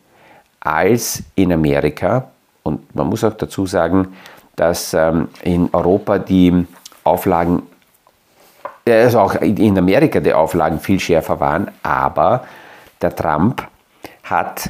als 0.60 1.24
in 1.36 1.52
Amerika. 1.52 2.30
Und 2.64 2.94
man 2.96 3.08
muss 3.08 3.24
auch 3.24 3.34
dazu 3.34 3.66
sagen, 3.66 4.10
dass 4.56 4.94
ähm, 4.94 5.30
in 5.44 5.70
Europa 5.72 6.20
die 6.20 6.66
Auflagen, 7.04 7.64
also 8.92 9.20
auch 9.20 9.36
in 9.36 9.78
Amerika 9.78 10.20
die 10.20 10.34
Auflagen 10.34 10.80
viel 10.80 11.00
schärfer 11.00 11.40
waren, 11.40 11.70
aber 11.84 12.46
der 13.02 13.16
Trump 13.16 13.68
hat 14.24 14.70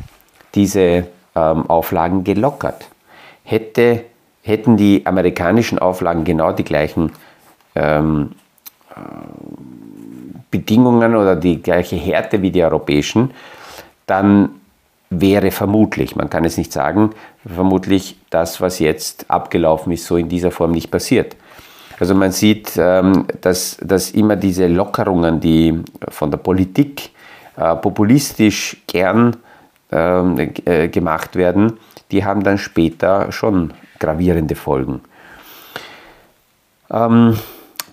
diese 0.55 1.07
ähm, 1.35 1.69
Auflagen 1.69 2.23
gelockert. 2.23 2.87
Hätte, 3.43 4.05
hätten 4.43 4.77
die 4.77 5.05
amerikanischen 5.05 5.79
Auflagen 5.79 6.23
genau 6.23 6.51
die 6.51 6.63
gleichen 6.63 7.11
ähm, 7.75 8.31
äh, 8.91 8.99
Bedingungen 10.51 11.15
oder 11.15 11.35
die 11.35 11.61
gleiche 11.61 11.95
Härte 11.95 12.41
wie 12.41 12.51
die 12.51 12.63
europäischen, 12.63 13.31
dann 14.05 14.49
wäre 15.09 15.51
vermutlich, 15.51 16.15
man 16.15 16.29
kann 16.29 16.45
es 16.45 16.57
nicht 16.57 16.71
sagen, 16.71 17.11
vermutlich 17.45 18.17
das, 18.29 18.61
was 18.61 18.79
jetzt 18.79 19.29
abgelaufen 19.29 19.91
ist, 19.91 20.05
so 20.05 20.17
in 20.17 20.29
dieser 20.29 20.51
Form 20.51 20.71
nicht 20.71 20.91
passiert. 20.91 21.35
Also 21.99 22.15
man 22.15 22.31
sieht, 22.31 22.73
ähm, 22.77 23.25
dass, 23.41 23.77
dass 23.81 24.11
immer 24.11 24.37
diese 24.37 24.67
Lockerungen, 24.67 25.39
die 25.39 25.83
von 26.07 26.31
der 26.31 26.37
Politik 26.37 27.11
äh, 27.57 27.75
populistisch 27.75 28.77
gern 28.87 29.35
ähm, 29.91 30.53
äh, 30.65 30.87
gemacht 30.87 31.35
werden, 31.35 31.77
die 32.11 32.23
haben 32.23 32.43
dann 32.43 32.57
später 32.57 33.31
schon 33.31 33.73
gravierende 33.99 34.55
Folgen. 34.55 35.01
Ähm, 36.89 37.37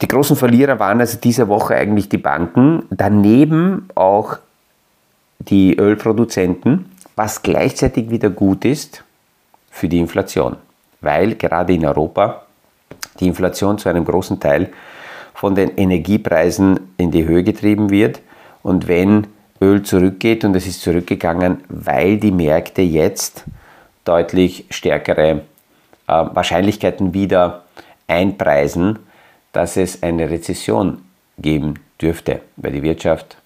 die 0.01 0.09
großen 0.09 0.37
Verlierer 0.37 0.79
waren 0.79 1.01
also 1.01 1.19
diese 1.19 1.49
Woche 1.49 1.75
eigentlich 1.75 2.09
die 2.09 2.19
Banken, 2.19 2.85
daneben 2.91 3.89
auch 3.95 4.39
die 5.39 5.77
Ölproduzenten, 5.77 6.93
was 7.17 7.43
gleichzeitig 7.43 8.11
wieder 8.11 8.31
gut 8.31 8.65
ist 8.65 9.03
für 9.71 9.89
die 9.89 9.99
Inflation, 9.99 10.57
weil 11.01 11.35
gerade 11.35 11.75
in 11.75 11.85
Europa 11.85 12.46
die 13.21 13.29
Inflation 13.29 13.79
zu 13.79 13.89
einem 13.89 14.05
großen 14.05 14.41
Teil 14.41 14.71
von 15.35 15.55
den 15.55 15.77
Energiepreisen 15.77 16.81
in 16.97 17.11
die 17.11 17.27
Höhe 17.27 17.43
getrieben 17.43 17.91
wird 17.91 18.21
und 18.63 18.89
wenn 18.89 19.27
Öl 19.61 19.83
zurückgeht 19.83 20.45
und 20.45 20.55
es 20.55 20.67
ist 20.67 20.83
zurückgegangen, 20.83 21.65
weil 21.69 22.19
die 22.19 22.33
Märkte 22.33 22.83
jetzt 22.83 23.45
deutlich 24.05 24.67
stärkere 24.71 25.31
äh, 25.31 25.41
Wahrscheinlichkeiten 26.07 27.15
wieder 27.15 27.65
einpreisen, 28.07 28.99
dass 29.53 29.77
es 29.77 30.03
eine 30.03 30.31
Rezession 30.31 31.03
geben 31.39 31.75
dürfte, 32.01 32.41
weil 32.57 32.73
die 32.73 32.83
Wirtschaft 32.83 33.37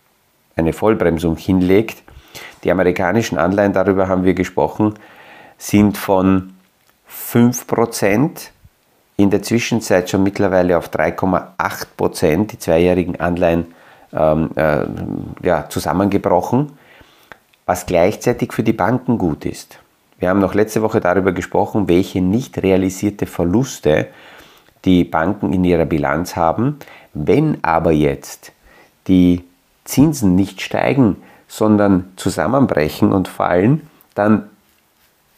eine 0.57 0.73
Vollbremsung 0.73 1.37
hinlegt. 1.37 2.03
Die 2.65 2.71
amerikanischen 2.71 3.39
Anleihen, 3.39 3.73
darüber 3.73 4.09
haben 4.09 4.25
wir 4.25 4.35
gesprochen, 4.35 4.95
sind 5.59 5.97
von 5.97 6.55
5% 7.11 8.51
in 9.23 9.31
der 9.31 9.43
Zwischenzeit 9.43 10.11
schon 10.11 10.23
mittlerweile 10.23 10.77
auf 10.79 10.91
3,8%, 10.91 12.47
die 12.47 12.59
zweijährigen 12.59 13.19
Anleihen 13.19 13.67
ähm, 14.13 14.51
äh, 14.57 14.85
ja, 15.43 15.69
zusammengebrochen, 15.69 16.73
was 17.67 17.87
gleichzeitig 17.87 18.53
für 18.53 18.63
die 18.63 18.73
Banken 18.73 19.19
gut 19.19 19.45
ist. 19.45 19.79
Wir 20.19 20.29
haben 20.29 20.41
noch 20.41 20.55
letzte 20.55 20.83
Woche 20.83 21.01
darüber 21.01 21.33
gesprochen, 21.33 21.89
welche 21.89 22.21
nicht 22.21 22.63
realisierte 22.63 23.27
Verluste 23.27 24.09
die 24.85 25.05
Banken 25.05 25.53
in 25.53 25.65
ihrer 25.65 25.87
Bilanz 25.87 26.37
haben. 26.37 26.79
Wenn 27.15 27.59
aber 27.63 27.93
jetzt 27.93 28.53
die 29.09 29.45
Zinsen 29.85 30.35
nicht 30.35 30.61
steigen, 30.61 31.17
sondern 31.49 32.13
zusammenbrechen 32.17 33.13
und 33.13 33.29
fallen, 33.29 33.89
dann 34.15 34.51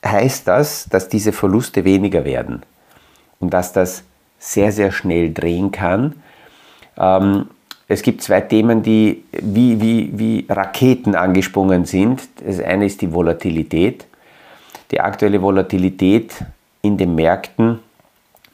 heißt 0.05 0.49
das, 0.49 0.87
dass 0.91 1.09
diese 1.09 1.33
Verluste 1.33 1.85
weniger 1.85 2.25
werden 2.25 2.63
und 3.43 3.53
dass 3.53 3.73
das 3.73 4.05
sehr, 4.39 4.73
sehr 4.73 4.91
schnell 4.91 5.35
drehen 5.35 5.71
kann. 5.71 6.15
Ähm, 6.97 7.47
es 7.89 8.03
gibt 8.03 8.23
zwei 8.23 8.41
Themen, 8.41 8.83
die 8.83 9.25
wie, 9.33 9.81
wie, 9.81 10.11
wie 10.15 10.47
Raketen 10.49 11.15
angesprungen 11.15 11.85
sind. 11.85 12.23
Das 12.45 12.61
eine 12.61 12.87
ist 12.87 13.03
die 13.03 13.13
Volatilität. 13.13 14.07
Die 14.91 15.01
aktuelle 15.01 15.43
Volatilität 15.43 16.45
in 16.81 16.97
den 16.97 17.15
Märkten 17.15 17.81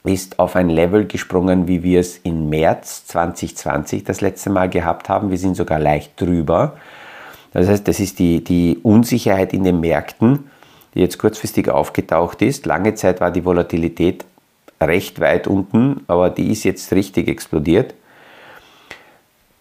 ist 0.04 0.38
auf 0.38 0.56
ein 0.56 0.70
Level 0.70 1.06
gesprungen, 1.06 1.68
wie 1.68 1.82
wir 1.82 2.00
es 2.00 2.18
im 2.18 2.48
März 2.48 3.06
2020 3.06 4.04
das 4.04 4.20
letzte 4.20 4.50
Mal 4.50 4.68
gehabt 4.68 5.08
haben. 5.08 5.30
Wir 5.30 5.38
sind 5.38 5.56
sogar 5.56 5.78
leicht 5.78 6.20
drüber. 6.20 6.76
Das 7.52 7.68
heißt, 7.68 7.86
das 7.86 8.00
ist 8.00 8.18
die, 8.18 8.42
die 8.42 8.78
Unsicherheit 8.82 9.52
in 9.52 9.64
den 9.64 9.80
Märkten, 9.80 10.50
die 10.94 11.00
jetzt 11.00 11.18
kurzfristig 11.18 11.68
aufgetaucht 11.68 12.42
ist. 12.42 12.66
Lange 12.66 12.94
Zeit 12.94 13.20
war 13.20 13.30
die 13.30 13.44
Volatilität 13.44 14.24
recht 14.80 15.20
weit 15.20 15.46
unten, 15.46 16.04
aber 16.06 16.30
die 16.30 16.50
ist 16.52 16.64
jetzt 16.64 16.92
richtig 16.92 17.28
explodiert. 17.28 17.94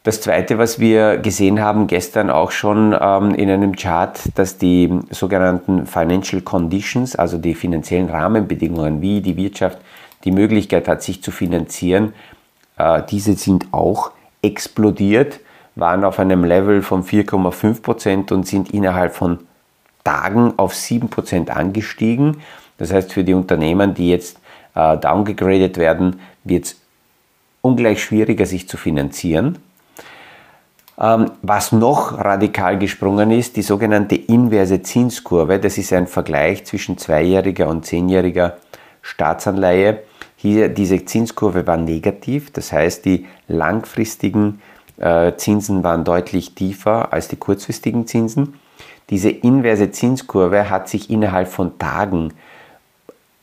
Das 0.08 0.22
Zweite, 0.22 0.58
was 0.58 0.80
wir 0.80 1.18
gesehen 1.18 1.60
haben 1.60 1.88
gestern 1.88 2.30
auch 2.30 2.52
schon 2.52 2.96
ähm, 2.98 3.36
in 3.36 3.50
einem 3.50 3.76
Chart, 3.76 4.18
dass 4.36 4.58
die 4.58 4.90
sogenannten 5.10 5.86
Financial 5.86 6.42
Conditions, 6.42 7.18
also 7.18 7.38
die 7.38 7.54
finanziellen 7.54 8.10
Rahmenbedingungen, 8.10 9.02
wie 9.02 9.20
die 9.20 9.36
Wirtschaft 9.36 9.80
die 10.24 10.32
Möglichkeit 10.32 10.88
hat, 10.88 11.04
sich 11.04 11.22
zu 11.22 11.32
finanzieren, 11.32 12.14
äh, 12.78 13.02
diese 13.10 13.34
sind 13.34 13.68
auch 13.74 14.12
explodiert, 14.42 15.42
waren 15.76 16.06
auf 16.06 16.20
einem 16.20 16.46
Level 16.46 16.82
von 16.84 17.04
4,5 17.04 17.82
Prozent 17.82 18.32
und 18.32 18.48
sind 18.48 18.74
innerhalb 18.74 19.14
von 19.14 19.40
Tagen 20.06 20.54
auf 20.56 20.74
7 20.74 21.10
Prozent 21.10 21.50
angestiegen. 21.50 22.38
Das 22.78 22.94
heißt, 22.94 23.12
für 23.12 23.26
die 23.26 23.34
Unternehmen, 23.34 23.94
die 23.94 24.10
jetzt 24.10 24.40
äh, 24.78 24.98
downgegradet 24.98 25.78
werden, 25.78 26.20
wird 26.44 26.66
es 26.66 26.82
ungleich 27.62 28.04
schwieriger, 28.04 28.46
sich 28.46 28.70
zu 28.70 28.78
finanzieren. 28.78 29.58
Ähm, 31.00 31.32
was 31.42 31.72
noch 31.72 32.18
radikal 32.18 32.78
gesprungen 32.78 33.32
ist, 33.32 33.56
die 33.56 33.64
sogenannte 33.64 34.16
inverse 34.16 34.82
Zinskurve. 34.84 35.60
Das 35.60 35.78
ist 35.78 35.94
ein 35.94 36.08
Vergleich 36.08 36.66
zwischen 36.66 36.98
zweijähriger 36.98 37.68
und 37.68 37.86
zehnjähriger 37.86 38.58
Staatsanleihe. 39.02 40.04
Hier, 40.36 40.70
diese 40.70 41.04
Zinskurve 41.06 41.66
war 41.66 41.78
negativ, 41.78 42.52
das 42.52 42.72
heißt, 42.72 43.06
die 43.06 43.26
langfristigen 43.48 44.62
äh, 44.98 45.34
Zinsen 45.38 45.84
waren 45.84 46.04
deutlich 46.04 46.54
tiefer 46.54 47.12
als 47.12 47.28
die 47.28 47.38
kurzfristigen 47.38 48.06
Zinsen. 48.06 48.60
Diese 49.10 49.30
inverse 49.30 49.90
Zinskurve 49.90 50.70
hat 50.70 50.90
sich 50.90 51.10
innerhalb 51.10 51.48
von 51.48 51.80
Tagen 51.80 52.34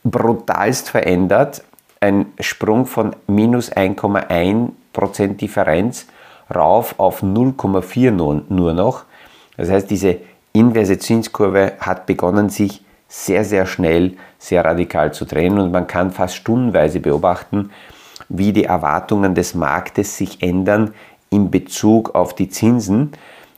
brutalst 0.05 0.91
verändert. 0.91 1.65
Ein 2.01 2.27
Sprung 2.39 2.87
von 2.87 3.17
minus 3.27 3.73
1,1% 3.73 5.37
Differenz 5.37 6.07
rauf 6.55 6.95
auf 6.99 7.23
0,4 7.23 8.11
nur 8.49 8.75
noch. 8.75 9.05
Das 9.57 9.71
heißt, 9.71 9.91
diese 9.91 10.19
inverse 10.53 10.99
Zinskurve 10.99 11.73
hat 11.81 12.07
begonnen, 12.07 12.51
sich 12.51 12.83
sehr, 13.09 13.45
sehr 13.45 13.67
schnell, 13.67 14.17
sehr 14.39 14.65
radikal 14.65 15.13
zu 15.13 15.25
drehen 15.25 15.59
und 15.59 15.73
man 15.73 15.87
kann 15.87 16.11
fast 16.11 16.37
stundenweise 16.37 17.01
beobachten, 17.01 17.71
wie 18.29 18.53
die 18.53 18.65
Erwartungen 18.65 19.35
des 19.35 19.55
Marktes 19.55 20.17
sich 20.17 20.43
ändern 20.43 20.95
in 21.31 21.51
Bezug 21.51 22.15
auf 22.15 22.35
die 22.35 22.49
Zinsen. 22.49 23.13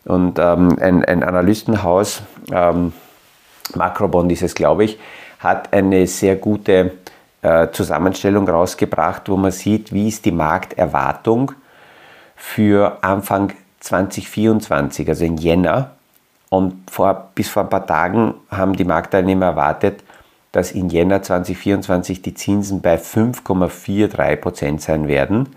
Und 0.04 0.38
ähm, 0.38 0.76
ein, 0.80 1.04
ein, 1.04 1.22
Analystenhaus, 1.22 2.22
ähm, 2.52 2.92
Macrobond 3.74 4.30
ist 4.30 4.42
es, 4.42 4.54
glaube 4.54 4.84
ich, 4.84 4.98
hat 5.38 5.72
eine 5.72 6.06
sehr 6.06 6.36
gute 6.36 6.92
äh, 7.42 7.68
Zusammenstellung 7.70 8.48
rausgebracht, 8.48 9.28
wo 9.28 9.36
man 9.36 9.52
sieht, 9.52 9.92
wie 9.92 10.08
ist 10.08 10.24
die 10.24 10.32
Markterwartung 10.32 11.52
für 12.34 12.98
Anfang 13.02 13.52
2024, 13.80 15.08
also 15.08 15.24
in 15.24 15.36
Jänner. 15.36 15.92
Und 16.48 16.90
vor, 16.90 17.30
bis 17.34 17.48
vor 17.48 17.64
ein 17.64 17.70
paar 17.70 17.86
Tagen 17.86 18.34
haben 18.50 18.74
die 18.74 18.84
Marktteilnehmer 18.84 19.46
erwartet, 19.46 20.02
dass 20.52 20.72
in 20.72 20.88
Jänner 20.88 21.22
2024 21.22 22.22
die 22.22 22.34
Zinsen 22.34 22.80
bei 22.80 22.96
5,43% 22.96 24.80
sein 24.80 25.06
werden. 25.06 25.54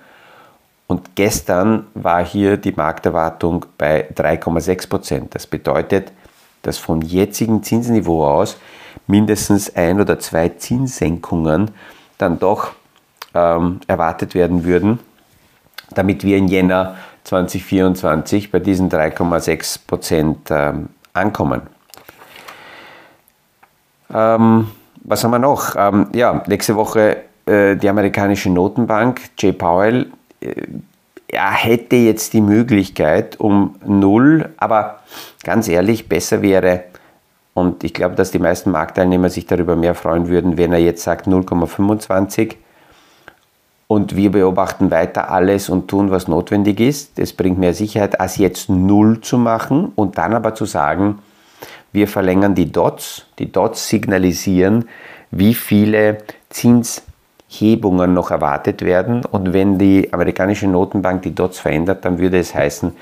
Und 0.88 1.16
gestern 1.16 1.86
war 1.94 2.26
hier 2.26 2.58
die 2.58 2.72
Markterwartung 2.72 3.66
bei 3.78 4.10
3,6% 4.10 5.28
Das 5.30 5.48
bedeutet, 5.48 6.12
dass 6.64 6.78
vom 6.78 7.02
jetzigen 7.02 7.64
Zinsniveau 7.64 8.26
aus 8.26 8.58
mindestens 9.08 9.76
ein 9.76 10.00
oder 10.00 10.20
zwei 10.20 10.50
Zinssenkungen 10.50 11.72
dann 12.18 12.40
doch 12.40 12.72
ähm, 13.34 13.80
erwartet 13.88 14.36
werden 14.36 14.64
würden, 14.64 15.00
damit 15.92 16.24
wir 16.24 16.38
in 16.38 16.48
Jänner 16.48 16.96
2024 17.24 18.52
bei 18.52 18.60
diesen 18.60 18.90
3,6 18.90 19.80
Prozent 19.86 20.50
ähm, 20.50 20.90
ankommen. 21.14 21.62
Ähm, 24.14 24.70
was 25.04 25.24
haben 25.24 25.32
wir 25.32 25.40
noch? 25.40 25.76
Ähm, 25.76 26.08
ja, 26.14 26.44
nächste 26.48 26.76
Woche 26.76 27.18
äh, 27.46 27.76
die 27.76 27.90
amerikanische 27.90 28.50
Notenbank, 28.50 29.22
Jay 29.38 29.52
Powell, 29.52 30.12
äh, 30.42 30.54
er 31.32 31.52
hätte 31.52 31.96
jetzt 31.96 32.34
die 32.34 32.42
Möglichkeit 32.42 33.40
um 33.40 33.76
null, 33.86 34.50
aber 34.58 35.02
ganz 35.44 35.68
ehrlich, 35.68 36.10
besser 36.10 36.42
wäre, 36.42 36.86
und 37.60 37.84
ich 37.84 37.94
glaube, 37.94 38.16
dass 38.16 38.32
die 38.32 38.40
meisten 38.40 38.72
Marktteilnehmer 38.72 39.30
sich 39.30 39.46
darüber 39.46 39.76
mehr 39.76 39.94
freuen 39.94 40.30
würden, 40.30 40.58
wenn 40.58 40.72
er 40.72 40.80
jetzt 40.80 41.04
sagt 41.04 41.28
0,25 41.28 42.56
und 43.88 44.16
wir 44.16 44.32
beobachten 44.32 44.92
weiter 44.92 45.30
alles 45.30 45.68
und 45.68 45.88
tun, 45.88 46.10
was 46.10 46.28
notwendig 46.28 46.80
ist. 46.80 47.20
Es 47.20 47.34
bringt 47.34 47.58
mehr 47.58 47.74
Sicherheit, 47.74 48.22
als 48.22 48.38
jetzt 48.38 48.70
null 48.70 49.20
zu 49.22 49.38
machen 49.38 49.92
und 49.96 50.18
dann 50.18 50.34
aber 50.34 50.56
zu 50.56 50.66
sagen, 50.66 51.20
wir 51.92 52.08
verlängern 52.08 52.56
die 52.56 52.72
Dots. 52.72 53.26
Die 53.40 53.52
Dots 53.52 53.90
signalisieren, 53.90 54.86
wie 55.32 55.54
viele 55.54 56.20
Zinshebungen 56.50 58.14
noch 58.14 58.32
erwartet 58.32 58.84
werden. 58.84 59.26
Und 59.26 59.54
wenn 59.54 59.78
die 59.78 60.14
amerikanische 60.14 60.68
Notenbank 60.68 61.24
die 61.24 61.36
Dots 61.36 61.60
verändert, 61.60 62.06
dann 62.06 62.20
würde 62.20 62.40
es 62.40 62.54
heißen, 62.56 62.96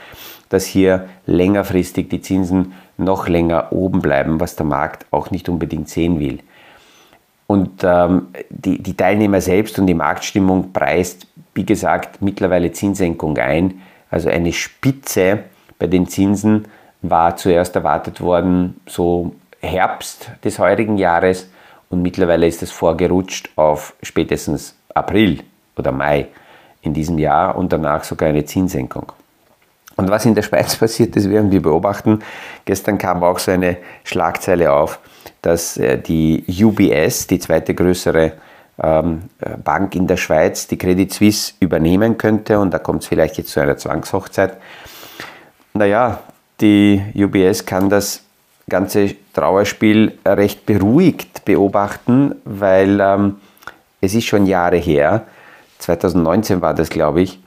dass 0.49 0.65
hier 0.65 1.09
längerfristig 1.25 2.09
die 2.09 2.21
Zinsen 2.21 2.73
noch 2.97 3.27
länger 3.27 3.71
oben 3.71 4.01
bleiben, 4.01 4.39
was 4.39 4.55
der 4.55 4.65
Markt 4.65 5.05
auch 5.11 5.31
nicht 5.31 5.49
unbedingt 5.49 5.89
sehen 5.89 6.19
will. 6.19 6.39
Und 7.45 7.83
ähm, 7.83 8.27
die, 8.49 8.81
die 8.81 8.97
Teilnehmer 8.97 9.39
selbst 9.39 9.79
und 9.79 9.87
die 9.87 9.93
Marktstimmung 9.93 10.73
preist, 10.73 11.27
wie 11.53 11.65
gesagt, 11.65 12.21
mittlerweile 12.21 12.71
Zinssenkung 12.71 13.37
ein. 13.37 13.81
Also 14.09 14.29
eine 14.29 14.51
Spitze 14.51 15.43
bei 15.79 15.87
den 15.87 16.07
Zinsen 16.07 16.65
war 17.01 17.37
zuerst 17.37 17.75
erwartet 17.75 18.19
worden, 18.21 18.79
so 18.85 19.33
Herbst 19.61 20.31
des 20.43 20.59
heurigen 20.59 20.97
Jahres 20.97 21.49
und 21.89 22.01
mittlerweile 22.01 22.47
ist 22.47 22.61
es 22.63 22.71
vorgerutscht 22.71 23.49
auf 23.55 23.95
spätestens 24.03 24.75
April 24.93 25.43
oder 25.77 25.91
Mai 25.91 26.27
in 26.81 26.93
diesem 26.93 27.17
Jahr 27.17 27.55
und 27.55 27.71
danach 27.71 28.03
sogar 28.03 28.29
eine 28.29 28.45
Zinssenkung. 28.45 29.11
Und 29.97 30.09
was 30.09 30.25
in 30.25 30.35
der 30.35 30.43
Schweiz 30.43 30.75
passiert 30.77 31.15
ist, 31.15 31.29
werden 31.29 31.51
wir 31.51 31.61
beobachten. 31.61 32.19
Gestern 32.63 32.97
kam 32.97 33.23
auch 33.23 33.39
so 33.39 33.51
eine 33.51 33.77
Schlagzeile 34.03 34.71
auf, 34.71 34.99
dass 35.41 35.77
äh, 35.77 35.97
die 35.97 36.45
UBS, 36.47 37.27
die 37.27 37.39
zweite 37.39 37.75
größere 37.75 38.33
ähm, 38.81 39.23
äh, 39.41 39.57
Bank 39.57 39.95
in 39.95 40.07
der 40.07 40.17
Schweiz, 40.17 40.67
die 40.67 40.77
Credit 40.77 41.11
Suisse 41.11 41.53
übernehmen 41.59 42.17
könnte 42.17 42.59
und 42.59 42.73
da 42.73 42.79
kommt 42.79 43.01
es 43.01 43.07
vielleicht 43.07 43.37
jetzt 43.37 43.49
zu 43.49 43.59
einer 43.59 43.77
Zwangshochzeit. 43.77 44.57
Naja, 45.73 46.21
die 46.61 47.01
UBS 47.15 47.65
kann 47.65 47.89
das 47.89 48.21
ganze 48.69 49.15
Trauerspiel 49.33 50.17
recht 50.25 50.65
beruhigt 50.65 51.45
beobachten, 51.45 52.35
weil 52.45 52.99
ähm, 52.99 53.37
es 54.01 54.13
ist 54.13 54.25
schon 54.25 54.45
Jahre 54.45 54.77
her, 54.77 55.25
2019 55.79 56.61
war 56.61 56.73
das, 56.73 56.89
glaube 56.89 57.21
ich, 57.21 57.39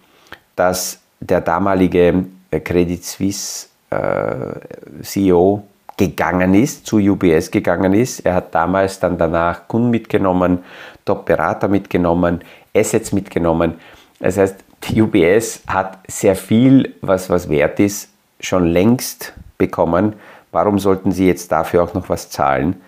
dass 0.56 1.00
der 1.20 1.40
damalige 1.40 2.24
Credit 2.58 3.04
Suisse 3.04 3.68
äh, 3.90 5.02
CEO 5.02 5.62
gegangen 5.96 6.54
ist, 6.54 6.86
zu 6.86 6.96
UBS 6.96 7.50
gegangen 7.50 7.92
ist. 7.92 8.20
Er 8.20 8.34
hat 8.34 8.54
damals 8.54 8.98
dann 8.98 9.18
danach 9.18 9.68
Kunden 9.68 9.90
mitgenommen, 9.90 10.60
Top-Berater 11.04 11.68
mitgenommen, 11.68 12.40
Assets 12.74 13.12
mitgenommen. 13.12 13.74
Das 14.18 14.38
heißt, 14.38 14.56
die 14.84 15.02
UBS 15.02 15.62
hat 15.66 15.98
sehr 16.08 16.34
viel, 16.34 16.94
was 17.02 17.28
was 17.28 17.48
wert 17.48 17.78
ist, 17.80 18.08
schon 18.40 18.66
längst 18.66 19.34
bekommen. 19.58 20.14
Warum 20.52 20.78
sollten 20.78 21.12
sie 21.12 21.26
jetzt 21.26 21.52
dafür 21.52 21.84
auch 21.84 21.94
noch 21.94 22.08
was 22.08 22.30
zahlen? 22.30 22.80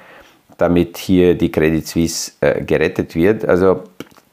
damit 0.62 0.96
hier 0.96 1.34
die 1.34 1.50
Credit 1.50 1.86
Suisse 1.86 2.32
äh, 2.40 2.62
gerettet 2.62 3.14
wird. 3.14 3.44
Also 3.44 3.82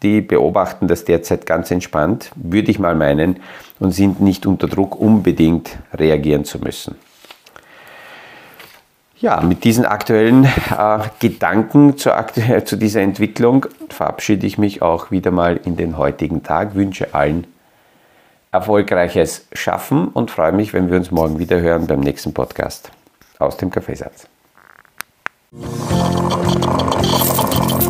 die 0.04 0.22
beobachten 0.22 0.88
das 0.88 1.06
derzeit 1.06 1.46
ganz 1.46 1.72
entspannt, 1.72 2.32
würde 2.36 2.72
ich 2.72 2.80
mal 2.80 2.96
meinen, 2.96 3.38
und 3.80 3.92
sind 3.92 4.20
nicht 4.20 4.46
unter 4.46 4.68
Druck, 4.68 5.00
unbedingt 5.00 5.78
reagieren 5.94 6.46
zu 6.46 6.60
müssen. 6.60 6.96
Ja, 9.20 9.42
mit 9.42 9.66
diesen 9.66 9.86
aktuellen 9.86 10.46
äh, 10.46 11.00
Gedanken 11.20 11.98
zu, 11.98 12.14
aktu 12.14 12.42
zu 12.66 12.78
dieser 12.78 13.02
Entwicklung 13.02 13.66
verabschiede 13.90 14.48
ich 14.48 14.58
mich 14.58 14.82
auch 14.82 15.12
wieder 15.12 15.32
mal 15.32 15.58
in 15.58 15.76
den 15.76 15.98
heutigen 15.98 16.42
Tag, 16.42 16.76
wünsche 16.76 17.14
allen 17.14 17.46
erfolgreiches 18.52 19.46
Schaffen 19.54 20.08
und 20.08 20.32
freue 20.32 20.54
mich, 20.54 20.74
wenn 20.74 20.90
wir 20.90 20.98
uns 20.98 21.12
morgen 21.12 21.38
wieder 21.38 21.60
hören 21.60 21.86
beim 21.86 22.00
nächsten 22.00 22.34
Podcast 22.34 22.92
aus 23.40 23.58
dem 23.58 23.70
Kaffeesatz. 23.70 24.28